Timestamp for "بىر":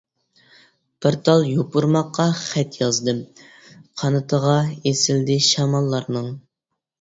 1.05-1.17